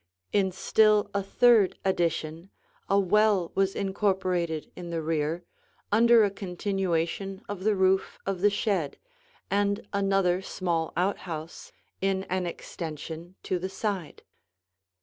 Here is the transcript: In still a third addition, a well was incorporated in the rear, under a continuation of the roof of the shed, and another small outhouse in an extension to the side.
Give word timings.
In 0.33 0.51
still 0.51 1.11
a 1.13 1.21
third 1.21 1.77
addition, 1.85 2.49
a 2.89 2.99
well 2.99 3.51
was 3.53 3.75
incorporated 3.75 4.71
in 4.75 4.89
the 4.89 4.99
rear, 5.03 5.43
under 5.91 6.23
a 6.23 6.31
continuation 6.31 7.43
of 7.47 7.63
the 7.63 7.75
roof 7.75 8.17
of 8.25 8.41
the 8.41 8.49
shed, 8.49 8.97
and 9.51 9.87
another 9.93 10.41
small 10.41 10.91
outhouse 10.97 11.71
in 12.01 12.23
an 12.31 12.47
extension 12.47 13.35
to 13.43 13.59
the 13.59 13.69
side. 13.69 14.23